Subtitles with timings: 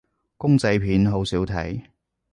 [0.35, 1.83] 公仔片好少睇